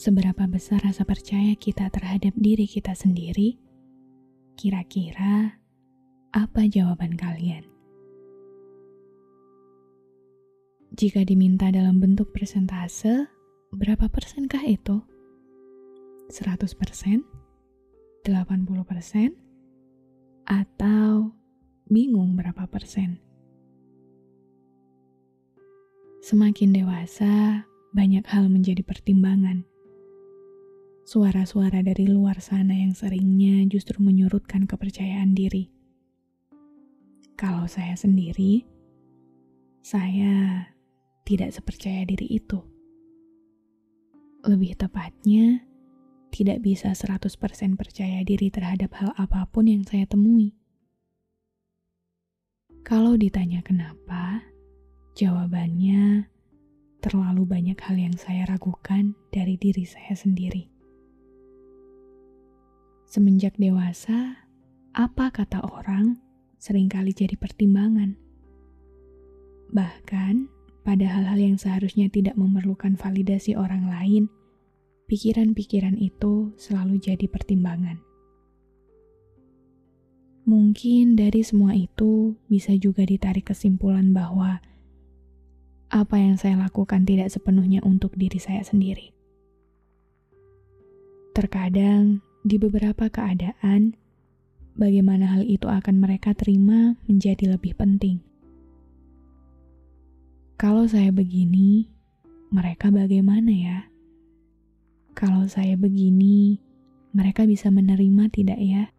[0.00, 3.60] seberapa besar rasa percaya kita terhadap diri kita sendiri,
[4.56, 5.60] kira-kira
[6.32, 7.68] apa jawaban kalian?
[10.96, 13.28] Jika diminta dalam bentuk persentase,
[13.76, 15.04] berapa persenkah itu?
[16.32, 17.20] 100 persen?
[18.24, 19.36] 80 persen?
[20.48, 21.36] Atau
[21.92, 23.20] bingung berapa persen?
[26.24, 29.69] Semakin dewasa, banyak hal menjadi pertimbangan.
[31.10, 35.66] Suara-suara dari luar sana yang seringnya justru menyurutkan kepercayaan diri.
[37.34, 38.62] Kalau saya sendiri,
[39.82, 40.70] saya
[41.26, 42.62] tidak sepercaya diri itu.
[44.46, 45.66] Lebih tepatnya,
[46.30, 50.54] tidak bisa 100% percaya diri terhadap hal apa pun yang saya temui.
[52.86, 54.46] Kalau ditanya kenapa,
[55.18, 56.30] jawabannya
[57.02, 60.69] terlalu banyak hal yang saya ragukan dari diri saya sendiri.
[63.10, 64.38] Semenjak dewasa,
[64.94, 66.22] apa kata orang
[66.62, 68.14] sering kali jadi pertimbangan.
[69.74, 70.46] Bahkan,
[70.86, 74.30] pada hal-hal yang seharusnya tidak memerlukan validasi orang lain,
[75.10, 77.98] pikiran-pikiran itu selalu jadi pertimbangan.
[80.46, 84.62] Mungkin dari semua itu bisa juga ditarik kesimpulan bahwa
[85.90, 89.10] apa yang saya lakukan tidak sepenuhnya untuk diri saya sendiri.
[91.34, 93.92] Terkadang, di beberapa keadaan,
[94.78, 98.24] bagaimana hal itu akan mereka terima menjadi lebih penting.
[100.56, 101.88] Kalau saya begini,
[102.52, 103.78] mereka bagaimana ya?
[105.16, 106.60] Kalau saya begini,
[107.12, 108.92] mereka bisa menerima tidak ya?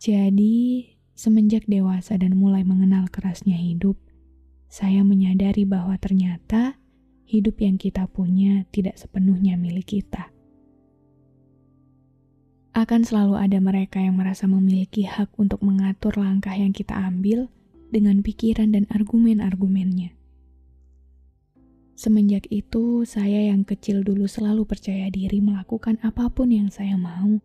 [0.00, 3.96] Jadi, semenjak dewasa dan mulai mengenal kerasnya hidup,
[4.68, 6.76] saya menyadari bahwa ternyata
[7.24, 10.33] hidup yang kita punya tidak sepenuhnya milik kita.
[12.84, 17.48] Akan selalu ada mereka yang merasa memiliki hak untuk mengatur langkah yang kita ambil
[17.88, 20.12] dengan pikiran dan argumen-argumennya.
[21.96, 27.40] Semenjak itu, saya yang kecil dulu selalu percaya diri melakukan apa pun yang saya mau.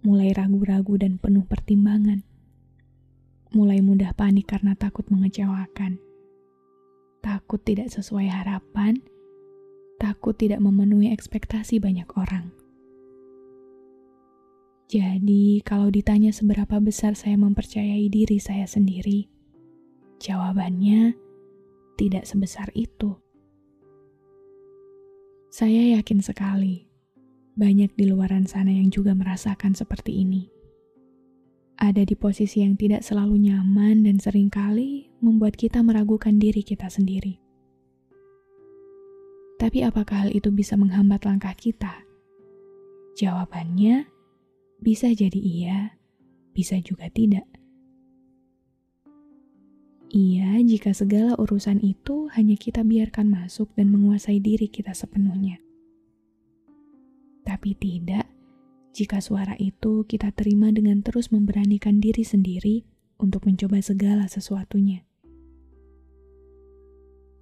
[0.00, 2.24] Mulai ragu-ragu dan penuh pertimbangan
[3.52, 5.96] mulai mudah panik karena takut mengecewakan.
[7.20, 9.00] Takut tidak sesuai harapan,
[9.96, 12.65] takut tidak memenuhi ekspektasi banyak orang.
[14.86, 19.26] Jadi, kalau ditanya seberapa besar saya mempercayai diri saya sendiri,
[20.22, 21.18] jawabannya
[21.98, 23.18] tidak sebesar itu.
[25.50, 26.86] Saya yakin sekali
[27.56, 30.56] banyak di luaran sana yang juga merasakan seperti ini
[31.76, 36.88] ada di posisi yang tidak selalu nyaman dan sering kali membuat kita meragukan diri kita
[36.88, 37.36] sendiri.
[39.56, 42.04] Tapi apakah hal itu bisa menghambat langkah kita?
[43.16, 44.08] Jawabannya
[44.80, 45.78] bisa jadi iya,
[46.52, 47.44] bisa juga tidak.
[50.06, 55.58] Iya, jika segala urusan itu hanya kita biarkan masuk dan menguasai diri kita sepenuhnya.
[57.42, 58.24] Tapi tidak
[58.96, 62.88] jika suara itu kita terima dengan terus memberanikan diri sendiri
[63.20, 65.04] untuk mencoba segala sesuatunya.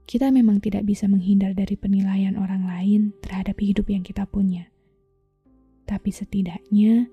[0.04, 4.68] Kita memang tidak bisa menghindar dari penilaian orang lain terhadap hidup yang kita punya.
[5.86, 7.08] Tapi setidaknya,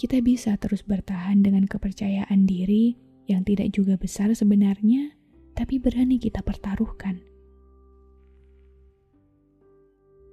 [0.00, 2.96] kita bisa terus bertahan dengan kepercayaan diri
[3.28, 5.12] yang tidak juga besar sebenarnya,
[5.52, 7.20] tapi berani kita pertaruhkan.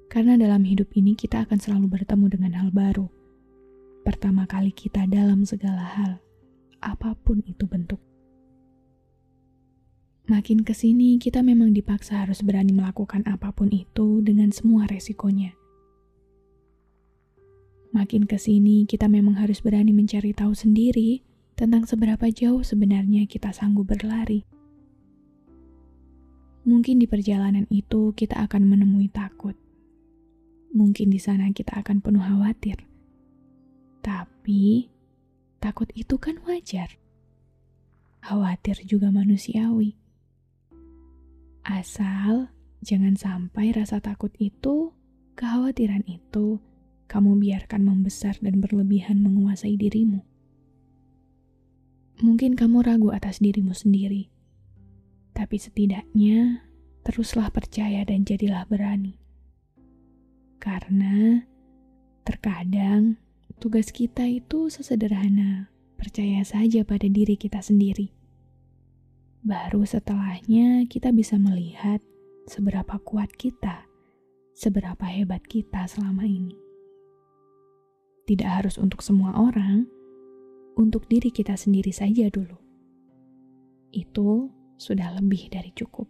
[0.08, 3.12] Karena dalam hidup ini kita akan selalu bertemu dengan hal baru
[4.08, 6.24] pertama kali kita dalam segala hal,
[6.80, 8.00] apa pun itu bentuk.
[10.32, 15.52] Makin ke sini kita memang dipaksa harus berani melakukan apa pun itu dengan semua resikonya.
[17.98, 21.26] Makin ke sini kita memang harus berani mencari tahu sendiri
[21.58, 24.46] tentang seberapa jauh sebenarnya kita sanggup berlari.
[26.62, 29.58] Mungkin di perjalanan itu kita akan menemui takut.
[30.78, 32.86] Mungkin di sana kita akan penuh khawatir.
[34.06, 34.94] Tapi
[35.58, 36.94] takut itu kan wajar.
[38.22, 39.98] Khawatir juga manusiawi.
[41.66, 42.54] Asal
[42.86, 44.94] jangan sampai rasa takut itu,
[45.34, 46.62] kekhawatiran itu,
[47.08, 50.22] kamu biarkan membesar dan berlebihan menguasai dirimu.
[52.22, 54.38] Mungkin kamu ragu atas dirimu sendiri
[55.38, 56.66] tapi setidaknya
[57.06, 59.22] teruslah percaya dan jadilah berani.
[60.58, 61.46] Karena
[62.26, 63.22] terkadang
[63.62, 68.10] tugas kita itu sesederhana percaya saja pada diri kita sendiri.
[69.46, 72.02] Baru setelahnya kita bisa melihat
[72.50, 73.86] seberapa kuat kita,
[74.58, 76.67] seberapa hebat kita selama ini.
[78.28, 79.88] Tidak harus untuk semua orang,
[80.76, 82.60] untuk diri kita sendiri saja dulu.
[83.96, 86.06] Itu sudah lebih dari cukup.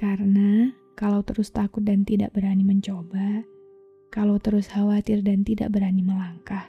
[0.00, 3.44] Karena kalau terus takut dan tidak berani mencoba,
[4.10, 6.66] kalau terus khawatir dan tidak berani melangkah,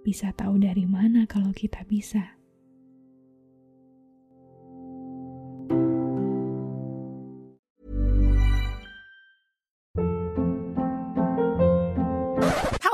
[0.00, 2.39] bisa tahu dari mana kalau kita bisa.